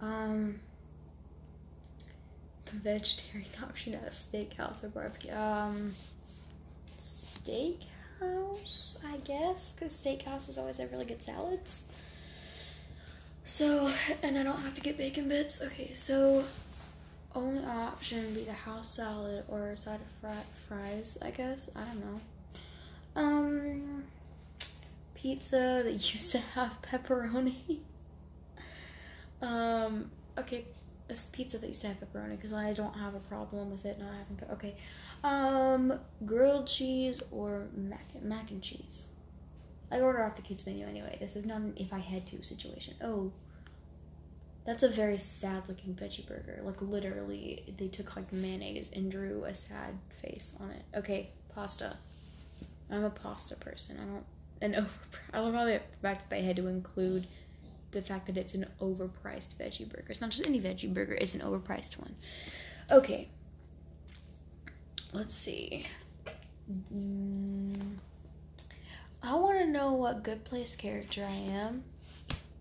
Um, 0.00 0.60
vegetarian 2.72 3.50
option 3.62 3.94
at 3.94 4.02
a 4.02 4.10
steakhouse 4.10 4.84
or 4.84 4.88
barbecue. 4.88 5.32
Um, 5.32 5.94
steakhouse, 6.98 8.98
I 9.04 9.16
guess, 9.24 9.72
because 9.72 9.92
steakhouses 9.92 10.58
always 10.58 10.78
have 10.78 10.92
really 10.92 11.04
good 11.04 11.22
salads. 11.22 11.88
So, 13.44 13.90
and 14.22 14.38
I 14.38 14.42
don't 14.42 14.60
have 14.60 14.74
to 14.74 14.80
get 14.80 14.96
bacon 14.96 15.28
bits. 15.28 15.62
Okay, 15.62 15.92
so 15.94 16.44
only 17.34 17.64
option 17.64 18.24
would 18.24 18.34
be 18.34 18.44
the 18.44 18.52
house 18.52 18.88
salad 18.88 19.44
or 19.48 19.70
a 19.70 19.76
side 19.76 20.00
of 20.00 20.06
fry- 20.20 20.44
fries, 20.68 21.18
I 21.22 21.30
guess. 21.30 21.70
I 21.74 21.82
don't 21.82 22.04
know. 22.04 22.20
Um, 23.16 24.04
pizza 25.14 25.82
that 25.84 25.92
used 25.92 26.30
to 26.32 26.38
have 26.38 26.80
pepperoni. 26.82 27.78
um, 29.42 30.10
okay, 30.38 30.64
this 31.10 31.26
pizza 31.26 31.58
that 31.58 31.66
used 31.66 31.82
to 31.82 31.88
have 31.88 31.98
pepperoni 32.00 32.30
because 32.30 32.52
I 32.52 32.72
don't 32.72 32.94
have 32.94 33.14
a 33.14 33.20
problem 33.20 33.70
with 33.70 33.84
it 33.84 33.98
not 33.98 34.12
having. 34.14 34.36
Pe- 34.36 34.54
okay, 34.54 34.76
um, 35.24 35.98
grilled 36.24 36.66
cheese 36.66 37.20
or 37.30 37.66
mac 37.74 38.22
mac 38.22 38.50
and 38.50 38.62
cheese. 38.62 39.08
I 39.92 40.00
order 40.00 40.22
off 40.22 40.36
the 40.36 40.42
kids 40.42 40.64
menu 40.64 40.86
anyway. 40.86 41.18
This 41.20 41.36
is 41.36 41.44
not 41.44 41.58
an 41.58 41.74
if 41.76 41.92
I 41.92 41.98
had 41.98 42.26
to 42.28 42.42
situation. 42.42 42.94
Oh, 43.02 43.32
that's 44.64 44.82
a 44.82 44.88
very 44.88 45.18
sad 45.18 45.68
looking 45.68 45.94
veggie 45.94 46.26
burger. 46.26 46.60
Like 46.62 46.80
literally, 46.80 47.74
they 47.76 47.88
took 47.88 48.14
like 48.16 48.32
mayonnaise 48.32 48.90
and 48.94 49.10
drew 49.10 49.44
a 49.44 49.52
sad 49.52 49.98
face 50.22 50.54
on 50.60 50.70
it. 50.70 50.84
Okay, 50.96 51.30
pasta. 51.54 51.96
I'm 52.90 53.04
a 53.04 53.10
pasta 53.10 53.56
person. 53.56 53.98
I 54.00 54.04
don't 54.04 54.24
an 54.62 54.74
over. 54.76 54.88
I 55.32 55.40
love 55.40 55.54
how 55.54 55.64
the 55.64 55.80
fact 56.02 56.20
that 56.20 56.30
they 56.30 56.42
had 56.42 56.56
to 56.56 56.68
include 56.68 57.26
the 57.92 58.02
fact 58.02 58.26
that 58.26 58.36
it's 58.36 58.54
an 58.54 58.66
overpriced 58.80 59.54
veggie 59.56 59.88
burger. 59.88 60.06
It's 60.08 60.20
not 60.20 60.30
just 60.30 60.46
any 60.46 60.60
veggie 60.60 60.92
burger. 60.92 61.14
It's 61.14 61.34
an 61.34 61.40
overpriced 61.40 61.98
one. 61.98 62.14
Okay. 62.90 63.28
Let's 65.12 65.34
see. 65.34 65.86
Mm, 66.92 67.96
I 69.22 69.34
want 69.34 69.58
to 69.58 69.66
know 69.66 69.94
what 69.94 70.22
good 70.22 70.44
place 70.44 70.76
character 70.76 71.24
I 71.28 71.32
am. 71.32 71.84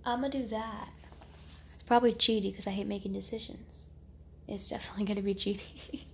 I'm 0.05 0.21
gonna 0.21 0.31
do 0.31 0.48
that. 0.48 0.89
It's 1.75 1.83
probably 1.86 2.13
cheaty 2.13 2.50
because 2.50 2.65
I 2.65 2.71
hate 2.71 2.88
making 2.88 3.13
decisions. 3.13 3.86
It's 4.48 4.69
definitely 4.69 5.05
gonna 5.13 5.21
be 5.21 5.36
cheaty. 5.36 6.05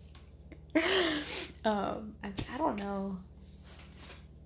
um, 1.65 2.15
I, 2.21 2.31
I 2.53 2.57
don't 2.57 2.75
know. 2.75 3.17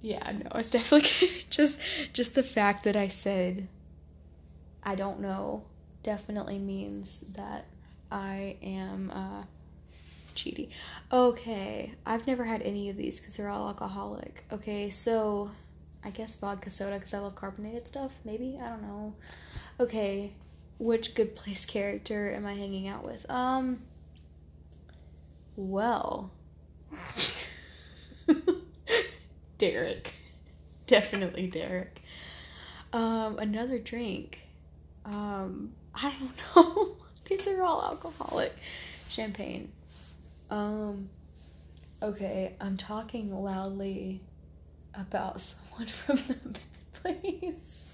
Yeah, 0.02 0.32
no, 0.32 0.52
it's 0.56 0.70
definitely 0.70 1.46
just 1.50 1.80
just 2.14 2.36
the 2.36 2.44
fact 2.44 2.84
that 2.84 2.96
I 2.96 3.08
said 3.08 3.68
I 4.84 4.96
don't 4.96 5.20
know 5.20 5.64
definitely 6.04 6.58
means 6.58 7.26
that 7.36 7.66
I 8.12 8.56
am 8.64 9.12
uh, 9.12 9.44
cheaty. 10.36 10.70
Okay, 11.12 11.94
I've 12.06 12.26
never 12.28 12.44
had 12.44 12.62
any 12.62 12.90
of 12.90 12.98
these 12.98 13.20
because 13.20 13.36
they're 13.36 13.50
all 13.50 13.68
alcoholic. 13.68 14.44
Okay, 14.52 14.90
so 14.90 15.52
I 16.04 16.10
guess 16.10 16.36
vodka 16.36 16.72
soda 16.72 16.96
because 16.96 17.14
I 17.14 17.20
love 17.20 17.36
carbonated 17.36 17.88
stuff. 17.88 18.14
Maybe 18.24 18.60
I 18.62 18.68
don't 18.70 18.82
know. 18.82 19.14
Okay, 19.80 20.34
which 20.78 21.16
good 21.16 21.36
place 21.36 21.66
character 21.68 22.32
am 22.34 22.46
I 22.46 22.54
hanging 22.54 22.88
out 22.88 23.04
with? 23.04 23.30
Um. 23.30 23.82
Well. 25.56 26.32
Derek. 29.58 30.14
Definitely 30.88 31.48
Derek. 31.48 32.02
Um, 32.92 33.38
another 33.38 33.78
drink. 33.78 34.40
Um, 35.10 35.74
I 35.96 36.14
don't 36.20 36.56
know. 36.56 36.96
These 37.26 37.48
are 37.48 37.64
all 37.64 37.84
alcoholic. 37.84 38.56
Champagne. 39.10 39.72
Um, 40.50 41.10
okay, 42.02 42.56
I'm 42.62 42.78
talking 42.78 43.34
loudly 43.44 44.22
about 44.94 45.42
someone 45.42 45.88
from 45.88 46.18
the 46.28 46.60
bad 47.04 47.44
place. 47.44 47.86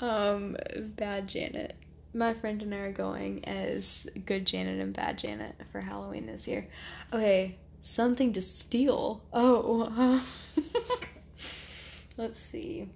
um, 0.00 0.56
bad 0.96 1.28
Janet. 1.28 1.76
My 2.14 2.32
friend 2.34 2.62
and 2.62 2.74
I 2.74 2.78
are 2.78 2.92
going 2.92 3.44
as 3.44 4.06
good 4.24 4.46
Janet 4.46 4.80
and 4.80 4.94
bad 4.94 5.18
Janet 5.18 5.54
for 5.70 5.80
Halloween 5.80 6.26
this 6.26 6.48
year. 6.48 6.66
Okay, 7.12 7.56
something 7.82 8.32
to 8.32 8.40
steal. 8.42 9.22
Oh, 9.32 9.82
uh, 10.56 10.62
let's 12.16 12.38
see. 12.38 12.88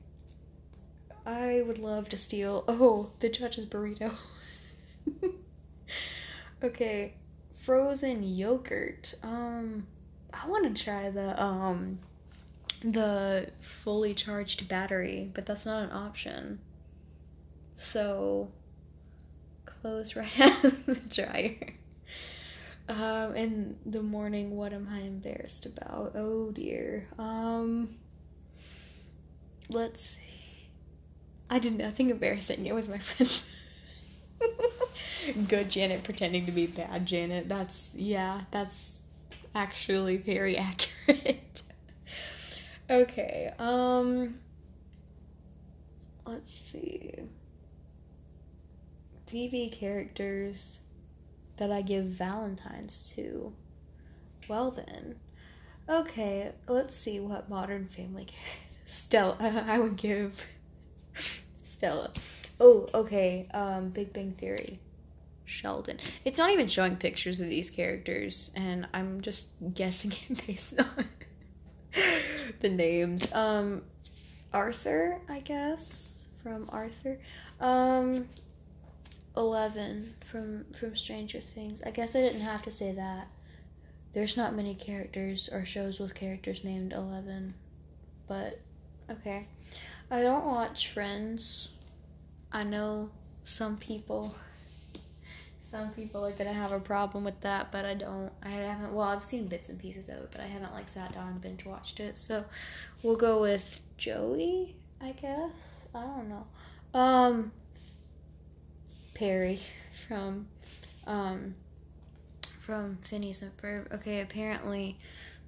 I 1.26 1.62
would 1.62 1.79
love 1.79 2.09
to 2.11 2.17
steal. 2.17 2.64
Oh, 2.69 3.11
the 3.21 3.29
judge's 3.29 3.67
burrito. 3.67 4.14
okay, 6.62 7.14
frozen 7.55 8.23
yogurt. 8.23 9.14
Um, 9.23 9.87
I 10.33 10.49
want 10.49 10.75
to 10.76 10.85
try 10.85 11.11
the 11.11 11.41
um 11.43 11.99
the 12.83 13.50
fully 13.61 14.14
charged 14.14 14.69
battery, 14.69 15.31
but 15.35 15.47
that's 15.47 15.67
not 15.67 15.85
an 15.85 15.93
option. 15.93 16.59
So, 17.76 18.49
close 19.64 20.17
right 20.17 20.41
out 20.41 20.64
of 20.64 20.87
the 20.87 20.95
dryer. 20.97 21.75
Um, 22.88 23.37
in 23.37 23.76
the 23.87 24.02
morning, 24.02 24.57
what 24.57 24.73
am 24.73 24.88
I 24.91 25.00
embarrassed 25.00 25.67
about? 25.67 26.12
Oh 26.17 26.50
dear. 26.50 27.07
Um, 27.19 27.97
let's. 29.69 30.19
I 31.52 31.59
did 31.59 31.76
nothing 31.76 32.09
embarrassing. 32.09 32.64
It 32.64 32.75
was 32.75 32.88
my 32.88 32.99
friends. 33.11 33.47
Good 35.49 35.68
Janet 35.68 36.02
pretending 36.02 36.47
to 36.47 36.50
be 36.50 36.66
bad 36.66 37.04
Janet. 37.04 37.47
That's, 37.47 37.94
yeah, 37.94 38.40
that's 38.50 39.02
actually 39.54 40.16
very 40.16 40.56
accurate. 40.56 41.61
okay, 42.88 43.52
um, 43.59 44.35
let's 46.25 46.50
see. 46.50 47.12
TV 49.26 49.71
characters 49.71 50.80
that 51.59 51.71
I 51.71 51.82
give 51.82 52.06
Valentine's 52.06 53.12
to. 53.14 53.52
Well 54.49 54.71
then. 54.71 55.16
Okay, 55.87 56.52
let's 56.66 56.97
see 56.97 57.21
what 57.21 57.50
modern 57.50 57.88
family 57.88 58.26
Stella 58.87 59.37
I 59.68 59.78
would 59.78 59.97
give 59.97 60.47
Stella. 61.64 62.11
Oh, 62.61 62.88
okay. 62.95 63.49
Um 63.52 63.90
Big 63.90 64.12
Bang 64.12 64.33
Theory. 64.33 64.78
Sheldon. 65.45 65.99
It's 66.25 66.38
not 66.38 66.50
even 66.50 66.69
showing 66.69 66.97
pictures 66.97 67.40
of 67.40 67.49
these 67.49 67.71
characters 67.71 68.50
and 68.54 68.88
I'm 68.95 69.21
just 69.21 69.50
guessing 69.75 70.12
it 70.28 70.47
based 70.47 70.81
on 70.81 71.04
the 72.61 72.69
names. 72.69 73.33
Um 73.33 73.83
Arthur, 74.52 75.21
I 75.28 75.40
guess, 75.40 76.26
from 76.42 76.69
Arthur. 76.71 77.19
Um 77.61 78.28
11 79.37 80.14
from 80.21 80.64
from 80.73 80.95
Stranger 80.95 81.40
Things. 81.40 81.83
I 81.85 81.90
guess 81.90 82.14
I 82.14 82.21
didn't 82.21 82.42
have 82.42 82.62
to 82.62 82.71
say 82.71 82.92
that. 82.92 83.28
There's 84.12 84.37
not 84.37 84.54
many 84.54 84.75
characters 84.75 85.49
or 85.50 85.64
shows 85.64 85.99
with 85.99 86.14
characters 86.14 86.64
named 86.64 86.92
11. 86.92 87.54
But 88.28 88.61
okay. 89.11 89.47
I 90.12 90.21
don't 90.21 90.45
watch 90.45 90.88
Friends. 90.88 91.71
I 92.52 92.64
know 92.64 93.09
some 93.45 93.78
people 93.78 94.35
some 95.71 95.88
people 95.92 96.26
are 96.26 96.33
gonna 96.33 96.52
have 96.52 96.71
a 96.71 96.78
problem 96.78 97.25
with 97.25 97.40
that, 97.40 97.73
but 97.73 97.87
I 97.87 97.95
don't. 97.95 98.31
I 98.42 98.50
haven't. 98.50 98.92
Well, 98.92 99.09
I've 99.09 99.25
seen 99.25 99.47
bits 99.47 99.71
and 99.71 99.78
pieces 99.78 100.11
of 100.11 100.16
it, 100.16 100.28
but 100.31 100.42
I 100.42 100.47
haven't 100.47 100.75
like 100.75 100.90
sat 100.90 101.14
down 101.14 101.28
and 101.28 101.40
binge 101.40 101.64
watched 101.64 101.99
it. 101.99 102.19
So 102.19 102.45
we'll 103.02 103.16
go 103.16 103.40
with 103.40 103.81
Joey, 103.97 104.76
I 105.00 105.12
guess. 105.12 105.87
I 105.95 106.02
don't 106.02 106.28
know. 106.28 106.47
Um, 106.92 107.52
Perry 109.14 109.61
from 110.07 110.47
um 111.07 111.54
from 112.61 112.99
Phineas 112.99 113.40
and 113.40 113.57
Ferb. 113.57 113.90
Okay, 113.95 114.21
apparently 114.21 114.99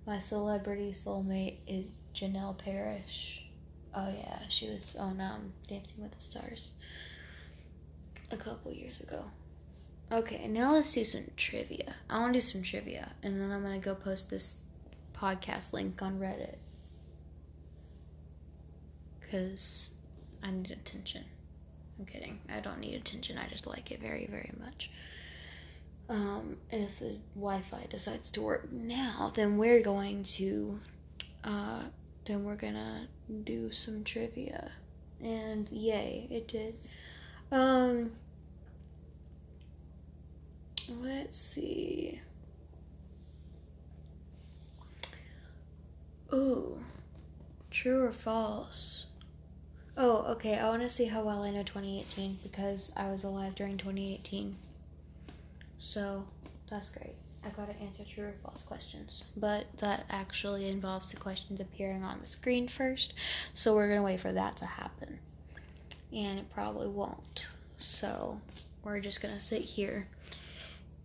my 0.07 0.21
celebrity 0.21 0.93
soulmate 0.93 1.59
is 1.67 1.91
Janel 2.15 2.57
Parrish. 2.57 3.44
Oh 3.97 4.09
yeah, 4.17 4.41
she 4.49 4.69
was 4.71 4.97
on 4.99 5.21
um 5.21 5.53
Dancing 5.69 6.03
with 6.03 6.13
the 6.13 6.21
Stars 6.21 6.75
a 8.31 8.37
couple 8.37 8.73
years 8.73 9.01
ago. 9.01 9.25
Okay, 10.13 10.47
now 10.49 10.73
let's 10.73 10.93
do 10.93 11.05
some 11.05 11.25
trivia. 11.37 11.95
I 12.11 12.19
want 12.19 12.35
to 12.35 12.39
do 12.39 12.41
some 12.41 12.63
trivia, 12.63 13.13
and 13.23 13.41
then 13.41 13.51
I'm 13.51 13.63
gonna 13.63 13.79
go 13.79 13.95
post 13.95 14.31
this 14.31 14.63
podcast 15.13 15.73
link 15.73 16.03
on 16.03 16.19
Reddit 16.19 16.57
because 19.21 19.91
I 20.43 20.51
need 20.51 20.71
attention. 20.71 21.25
I'm 21.99 22.07
kidding. 22.07 22.41
I 22.53 22.61
don't 22.61 22.81
need 22.81 22.95
attention. 22.95 23.39
I 23.39 23.49
just 23.49 23.67
like 23.67 23.91
it 23.91 24.01
very, 24.01 24.27
very 24.27 24.53
much. 24.61 24.91
Um, 26.09 26.59
if 26.71 26.99
the 26.99 27.17
Wi-Fi 27.35 27.87
decides 27.89 28.31
to 28.33 28.43
work 28.43 28.71
now, 28.71 29.33
then 29.35 29.57
we're 29.57 29.83
going 29.83 30.25
to, 30.25 30.79
uh, 31.45 31.85
then 32.27 32.45
we're 32.45 32.57
gonna 32.57 33.09
do 33.45 33.71
some 33.71 34.05
trivia, 34.05 34.73
and 35.23 35.69
yay, 35.71 36.27
it 36.31 36.49
did. 36.49 36.75
Um, 37.53 38.13
let's 40.89 41.39
see. 41.39 42.21
Ooh, 46.33 46.81
true 47.71 48.03
or 48.03 48.13
false? 48.13 49.07
Oh, 49.97 50.25
okay. 50.33 50.59
I 50.59 50.69
want 50.69 50.83
to 50.83 50.91
see 50.91 51.05
how 51.07 51.23
well 51.23 51.43
I 51.43 51.51
know 51.51 51.63
2018 51.63 52.41
because 52.43 52.93
I 52.97 53.11
was 53.11 53.23
alive 53.23 53.55
during 53.55 53.77
2018. 53.77 54.57
So 55.79 56.25
that's 56.69 56.89
great. 56.89 57.15
I 57.45 57.51
gotta 57.51 57.77
answer 57.81 58.05
true 58.05 58.25
or 58.25 58.35
false 58.43 58.63
questions. 58.63 59.25
But 59.37 59.67
that 59.79 60.07
actually 60.11 60.69
involves 60.69 61.09
the 61.09 61.17
questions 61.17 61.61
appearing 61.61 62.05
on 62.05 62.19
the 62.21 62.27
screen 62.27 62.69
first. 62.69 63.15
So 63.55 63.75
we're 63.75 63.89
gonna 63.89 64.03
wait 64.03 64.21
for 64.21 64.33
that 64.33 64.57
to 64.59 64.67
happen. 64.67 65.19
And 66.13 66.39
it 66.39 66.51
probably 66.51 66.89
won't. 66.89 67.47
So 67.79 68.41
we're 68.83 69.01
just 69.01 69.21
gonna 69.21 69.41
sit 69.41 69.63
here 69.63 70.09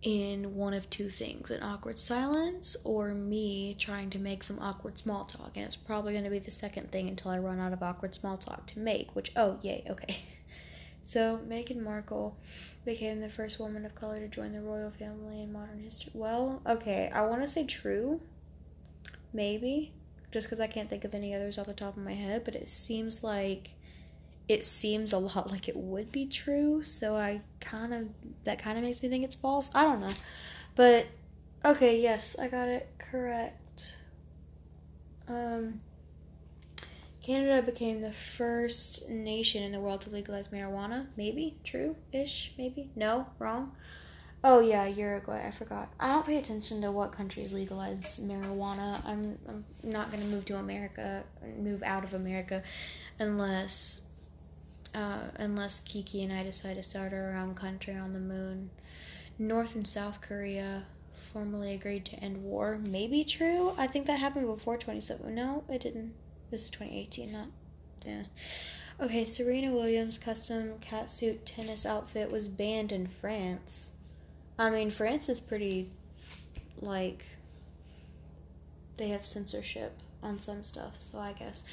in 0.02 0.54
one 0.54 0.72
of 0.72 0.88
two 0.88 1.10
things 1.10 1.50
an 1.50 1.62
awkward 1.62 1.98
silence 1.98 2.76
or 2.84 3.12
me 3.12 3.74
trying 3.78 4.08
to 4.10 4.18
make 4.18 4.42
some 4.42 4.58
awkward 4.58 4.96
small 4.96 5.24
talk. 5.24 5.52
And 5.56 5.66
it's 5.66 5.76
probably 5.76 6.12
going 6.12 6.24
to 6.24 6.30
be 6.30 6.38
the 6.38 6.50
second 6.50 6.90
thing 6.90 7.08
until 7.08 7.30
I 7.30 7.38
run 7.38 7.58
out 7.58 7.72
of 7.72 7.82
awkward 7.82 8.14
small 8.14 8.36
talk 8.36 8.66
to 8.66 8.78
make, 8.78 9.14
which, 9.14 9.32
oh, 9.36 9.58
yay, 9.62 9.84
okay. 9.88 10.18
So, 11.02 11.40
Meghan 11.48 11.82
Markle 11.82 12.36
became 12.84 13.20
the 13.20 13.28
first 13.28 13.58
woman 13.58 13.84
of 13.84 13.94
color 13.94 14.18
to 14.18 14.28
join 14.28 14.52
the 14.52 14.60
royal 14.60 14.90
family 14.90 15.40
in 15.42 15.52
modern 15.52 15.82
history. 15.82 16.12
Well, 16.14 16.60
okay, 16.66 17.10
I 17.14 17.22
want 17.26 17.42
to 17.42 17.48
say 17.48 17.64
true. 17.64 18.20
Maybe. 19.32 19.92
Just 20.32 20.46
because 20.46 20.60
I 20.60 20.66
can't 20.66 20.88
think 20.88 21.04
of 21.04 21.14
any 21.14 21.34
others 21.34 21.58
off 21.58 21.66
the 21.66 21.72
top 21.72 21.96
of 21.96 22.04
my 22.04 22.12
head, 22.12 22.44
but 22.44 22.54
it 22.54 22.68
seems 22.68 23.24
like 23.24 23.70
it 24.48 24.64
seems 24.64 25.12
a 25.12 25.18
lot 25.18 25.50
like 25.50 25.68
it 25.68 25.76
would 25.76 26.10
be 26.10 26.26
true, 26.26 26.82
so 26.82 27.16
I 27.16 27.40
kind 27.60 27.94
of 27.94 28.08
that 28.44 28.58
kind 28.58 28.76
of 28.78 28.84
makes 28.84 29.02
me 29.02 29.08
think 29.08 29.24
it's 29.24 29.36
false. 29.36 29.70
I 29.74 29.84
don't 29.84 30.00
know. 30.00 30.12
But 30.76 31.06
okay, 31.64 32.00
yes, 32.00 32.36
I 32.38 32.48
got 32.48 32.68
it 32.68 32.88
correct. 32.98 33.92
Um 35.28 35.80
Canada 37.22 37.62
became 37.62 38.00
the 38.00 38.12
first 38.12 39.08
nation 39.08 39.62
in 39.62 39.72
the 39.72 39.80
world 39.80 40.00
to 40.02 40.10
legalize 40.10 40.48
marijuana. 40.48 41.06
Maybe 41.16 41.56
true 41.64 41.96
ish. 42.12 42.52
Maybe 42.56 42.90
no, 42.96 43.26
wrong. 43.38 43.76
Oh 44.42 44.60
yeah, 44.60 44.86
Uruguay. 44.86 45.46
I 45.46 45.50
forgot. 45.50 45.92
I 46.00 46.08
don't 46.08 46.24
pay 46.24 46.38
attention 46.38 46.80
to 46.80 46.90
what 46.90 47.12
countries 47.12 47.52
legalize 47.52 48.18
marijuana. 48.24 49.04
I'm 49.04 49.38
I'm 49.46 49.64
not 49.82 50.10
gonna 50.10 50.24
move 50.24 50.46
to 50.46 50.56
America, 50.56 51.24
move 51.58 51.82
out 51.82 52.04
of 52.04 52.14
America, 52.14 52.62
unless 53.18 54.00
uh, 54.94 55.24
unless 55.36 55.80
Kiki 55.80 56.22
and 56.22 56.32
I 56.32 56.42
decide 56.42 56.76
to 56.76 56.82
start 56.82 57.12
our 57.12 57.34
own 57.34 57.54
country 57.54 57.94
on 57.94 58.14
the 58.14 58.18
moon. 58.18 58.70
North 59.38 59.74
and 59.74 59.86
South 59.86 60.20
Korea 60.20 60.84
formally 61.14 61.74
agreed 61.74 62.04
to 62.06 62.16
end 62.16 62.42
war. 62.42 62.78
Maybe 62.82 63.24
true. 63.24 63.74
I 63.76 63.86
think 63.86 64.06
that 64.06 64.18
happened 64.18 64.46
before 64.46 64.76
27. 64.78 65.34
No, 65.34 65.64
it 65.68 65.82
didn't. 65.82 66.14
This 66.50 66.64
is 66.64 66.70
2018, 66.70 67.32
not. 67.32 67.46
Yeah. 68.04 68.24
Okay, 69.00 69.24
Serena 69.24 69.72
Williams' 69.72 70.18
custom 70.18 70.74
catsuit 70.80 71.38
tennis 71.44 71.86
outfit 71.86 72.30
was 72.30 72.48
banned 72.48 72.92
in 72.92 73.06
France. 73.06 73.92
I 74.58 74.70
mean, 74.70 74.90
France 74.90 75.28
is 75.28 75.40
pretty, 75.40 75.90
like, 76.80 77.26
they 78.98 79.08
have 79.08 79.24
censorship 79.24 79.96
on 80.22 80.42
some 80.42 80.62
stuff, 80.62 80.96
so 80.98 81.18
I 81.18 81.32
guess. 81.32 81.64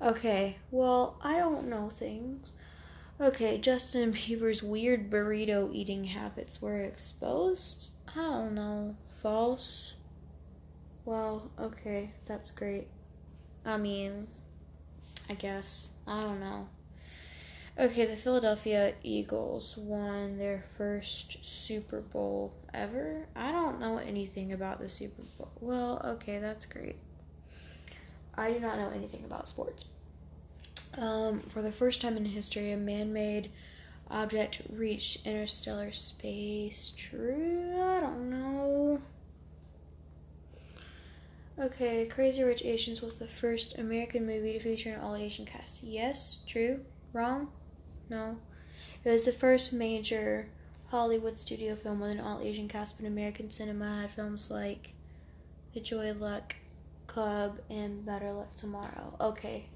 Okay, 0.00 0.56
well, 0.70 1.16
I 1.22 1.36
don't 1.36 1.68
know 1.68 1.90
things. 1.90 2.52
Okay, 3.20 3.58
Justin 3.58 4.12
Bieber's 4.12 4.62
weird 4.62 5.10
burrito 5.10 5.72
eating 5.72 6.04
habits 6.04 6.60
were 6.60 6.80
exposed? 6.80 7.90
I 8.08 8.22
don't 8.22 8.54
know. 8.54 8.96
False? 9.20 9.94
Well, 11.04 11.50
okay, 11.58 12.12
that's 12.26 12.50
great. 12.50 12.86
I 13.64 13.76
mean, 13.76 14.28
I 15.28 15.34
guess. 15.34 15.92
I 16.06 16.22
don't 16.22 16.40
know. 16.40 16.68
Okay, 17.78 18.04
the 18.04 18.16
Philadelphia 18.16 18.94
Eagles 19.02 19.76
won 19.78 20.36
their 20.36 20.62
first 20.76 21.44
Super 21.44 22.00
Bowl 22.02 22.52
ever. 22.74 23.26
I 23.34 23.50
don't 23.50 23.80
know 23.80 23.96
anything 23.96 24.52
about 24.52 24.78
the 24.78 24.88
Super 24.88 25.22
Bowl. 25.38 25.50
Well, 25.60 26.00
okay, 26.04 26.38
that's 26.38 26.66
great. 26.66 26.96
I 28.34 28.52
do 28.52 28.60
not 28.60 28.78
know 28.78 28.90
anything 28.94 29.24
about 29.24 29.48
sports. 29.48 29.86
Um, 30.98 31.40
for 31.40 31.62
the 31.62 31.72
first 31.72 32.02
time 32.02 32.16
in 32.16 32.26
history, 32.26 32.72
a 32.72 32.76
man 32.76 33.12
made 33.12 33.50
object 34.10 34.60
reached 34.70 35.26
interstellar 35.26 35.92
space. 35.92 36.92
True? 36.96 37.72
I 37.80 38.00
don't 38.00 38.28
know. 38.28 39.00
Okay, 41.60 42.06
Crazy 42.06 42.42
Rich 42.42 42.62
Asians 42.64 43.02
was 43.02 43.16
the 43.16 43.28
first 43.28 43.76
American 43.76 44.26
movie 44.26 44.54
to 44.54 44.60
feature 44.60 44.94
an 44.94 45.00
all 45.00 45.14
Asian 45.14 45.44
cast. 45.44 45.82
Yes, 45.82 46.38
true. 46.46 46.80
Wrong? 47.12 47.48
No. 48.08 48.38
It 49.04 49.10
was 49.10 49.26
the 49.26 49.32
first 49.32 49.70
major 49.70 50.48
Hollywood 50.86 51.38
studio 51.38 51.76
film 51.76 52.00
with 52.00 52.12
an 52.12 52.20
all 52.20 52.40
Asian 52.40 52.68
cast, 52.68 52.96
but 52.96 53.06
American 53.06 53.50
cinema 53.50 54.00
had 54.02 54.10
films 54.12 54.50
like 54.50 54.94
The 55.74 55.80
Joy 55.80 56.14
Luck 56.14 56.56
Club 57.06 57.58
and 57.68 58.04
Better 58.06 58.32
Luck 58.32 58.56
Tomorrow. 58.56 59.16
Okay. 59.20 59.66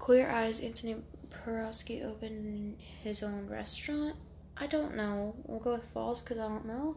Queer 0.00 0.28
Eyes, 0.28 0.60
Antoni 0.60 1.00
Porowski 1.30 2.04
opened 2.04 2.78
his 2.80 3.22
own 3.22 3.48
restaurant. 3.48 4.16
I 4.56 4.66
don't 4.66 4.96
know. 4.96 5.36
We'll 5.44 5.60
go 5.60 5.74
with 5.74 5.84
false 5.94 6.20
because 6.20 6.38
I 6.38 6.48
don't 6.48 6.66
know. 6.66 6.96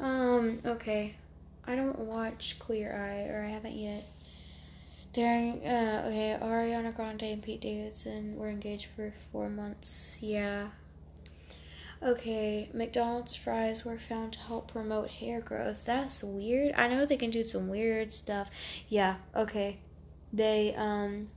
Um, 0.00 0.60
okay. 0.66 1.14
I 1.66 1.74
don't 1.74 1.98
watch 1.98 2.58
Queer 2.58 2.92
Eye, 2.92 3.32
or 3.32 3.42
I 3.42 3.48
haven't 3.48 3.76
yet. 3.76 4.04
During, 5.12 5.66
uh, 5.66 6.04
okay, 6.06 6.38
Ariana 6.40 6.94
Grande 6.94 7.22
and 7.22 7.42
Pete 7.42 7.60
Davidson 7.60 8.36
were 8.36 8.48
engaged 8.48 8.86
for 8.94 9.14
four 9.32 9.48
months. 9.48 10.18
Yeah. 10.20 10.68
Okay, 12.02 12.68
McDonald's 12.74 13.34
fries 13.34 13.84
were 13.84 13.98
found 13.98 14.34
to 14.34 14.38
help 14.40 14.70
promote 14.70 15.10
hair 15.10 15.40
growth. 15.40 15.86
That's 15.86 16.22
weird. 16.22 16.74
I 16.76 16.88
know 16.88 17.06
they 17.06 17.16
can 17.16 17.30
do 17.30 17.42
some 17.44 17.68
weird 17.68 18.12
stuff. 18.12 18.50
Yeah, 18.88 19.16
okay. 19.34 19.78
They, 20.32 20.74
um. 20.76 21.28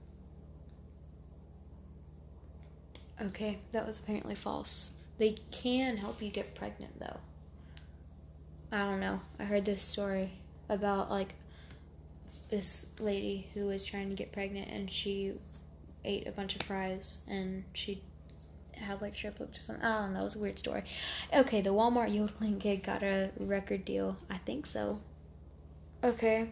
Okay, 3.22 3.60
that 3.72 3.88
was 3.88 4.00
apparently 4.00 4.36
false. 4.36 4.92
They 5.18 5.36
can 5.52 5.98
help 5.98 6.22
you 6.22 6.30
get 6.30 6.56
pregnant, 6.56 7.00
though. 7.00 7.20
I 8.72 8.84
don't 8.84 9.00
know. 9.00 9.22
I 9.40 9.46
heard 9.46 9.66
this 9.66 9.82
story 9.82 10.32
about 10.70 11.10
like 11.10 11.34
this 12.50 12.88
lady 13.00 13.48
who 13.54 13.66
was 13.66 13.86
trying 13.86 14.10
to 14.10 14.16
get 14.16 14.32
pregnant 14.32 14.70
and 14.70 14.90
she 14.90 15.34
ate 16.04 16.28
a 16.28 16.32
bunch 16.32 16.56
of 16.56 16.62
fries 16.64 17.20
and 17.28 17.64
she 17.74 18.02
had 18.74 19.02
like 19.02 19.16
triplets 19.16 19.58
or 19.60 19.62
something. 19.62 19.84
I 19.84 20.02
don't 20.02 20.14
know. 20.14 20.22
It 20.22 20.24
was 20.24 20.36
a 20.36 20.40
weird 20.40 20.60
story. 20.60 20.84
Okay, 21.34 21.62
the 21.62 21.72
Walmart 21.74 22.14
yodeling 22.14 22.60
kid 22.60 22.84
got 22.84 23.04
a 23.04 23.32
record 23.40 23.86
deal. 23.86 24.18
I 24.30 24.38
think 24.38 24.66
so. 24.66 25.02
Okay. 26.04 26.50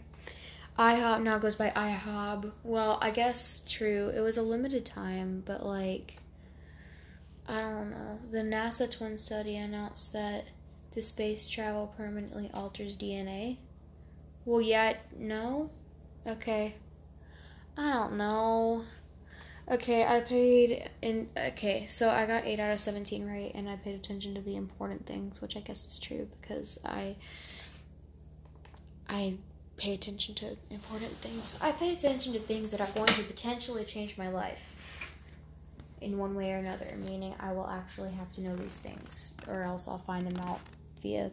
IHOP 0.78 1.24
now 1.24 1.40
goes 1.40 1.56
by 1.56 1.72
IHOB. 1.72 2.52
Well, 2.64 3.00
I 3.02 3.10
guess 3.10 3.64
true. 3.68 4.12
It 4.16 4.20
was 4.22 4.38
a 4.38 4.44
limited 4.44 4.86
time, 4.86 5.42
but 5.46 5.66
like 5.66 6.18
I 7.48 7.62
don't 7.62 7.90
know. 7.90 8.20
The 8.30 8.40
NASA 8.40 8.90
twin 8.92 9.18
study 9.18 9.56
announced 9.56 10.14
that 10.14 10.48
the 10.98 11.04
space 11.04 11.48
travel 11.48 11.94
permanently 11.96 12.50
alters 12.56 12.98
DNA? 12.98 13.58
Well, 14.46 14.62
yeah, 14.62 14.94
no? 15.16 15.70
Okay. 16.26 16.74
I 17.78 17.94
don't 17.94 18.18
know. 18.18 18.84
Okay, 19.70 20.04
I 20.04 20.22
paid 20.22 20.90
in. 21.04 21.30
Okay, 21.38 21.86
so 21.88 22.10
I 22.10 22.26
got 22.26 22.48
8 22.48 22.60
out 22.60 22.74
of 22.74 22.80
17 22.80 23.28
right, 23.28 23.52
and 23.54 23.70
I 23.70 23.76
paid 23.76 23.94
attention 23.94 24.34
to 24.34 24.42
the 24.42 24.56
important 24.56 25.06
things, 25.06 25.40
which 25.40 25.56
I 25.56 25.60
guess 25.60 25.86
is 25.86 26.00
true 26.00 26.28
because 26.42 26.80
I. 26.84 27.16
I 29.08 29.36
pay 29.78 29.94
attention 29.94 30.34
to 30.36 30.58
important 30.72 31.12
things. 31.12 31.60
I 31.62 31.74
pay 31.74 31.94
attention 31.94 32.34
to 32.34 32.40
things 32.40 32.72
that 32.72 32.82
are 32.82 32.90
going 32.96 33.06
to 33.06 33.22
potentially 33.22 33.86
change 33.86 34.18
my 34.18 34.30
life 34.30 34.74
in 36.02 36.18
one 36.18 36.34
way 36.34 36.54
or 36.54 36.58
another, 36.58 36.98
meaning 37.06 37.36
I 37.40 37.52
will 37.52 37.68
actually 37.68 38.14
have 38.14 38.34
to 38.34 38.42
know 38.42 38.56
these 38.56 38.80
things, 38.80 39.36
or 39.48 39.62
else 39.62 39.88
I'll 39.88 40.00
find 40.00 40.26
them 40.26 40.42
out 40.48 40.60
via 41.02 41.32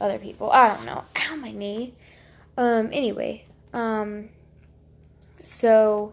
other 0.00 0.18
people. 0.18 0.50
I 0.50 0.74
don't 0.74 0.84
know. 0.84 1.04
Ow, 1.16 1.36
my 1.36 1.52
knee. 1.52 1.94
Um, 2.56 2.90
anyway, 2.92 3.46
um, 3.72 4.28
so 5.42 6.12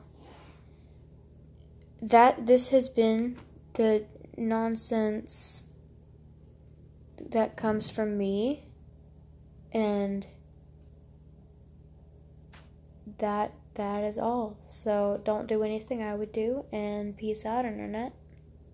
that 2.02 2.46
this 2.48 2.70
has 2.70 2.90
been 2.90 3.38
the 3.74 4.06
nonsense 4.38 5.64
that 7.30 7.56
comes 7.56 7.90
from 7.90 8.18
me, 8.18 8.64
and 9.72 10.26
that 13.20 13.54
that 13.76 14.04
is 14.04 14.18
all. 14.18 14.58
So 14.68 15.22
don't 15.24 15.48
do 15.48 15.64
anything 15.64 16.02
I 16.02 16.16
would 16.16 16.32
do, 16.32 16.66
and 16.72 17.16
peace 17.16 17.46
out, 17.46 17.66
internet. 17.66 18.14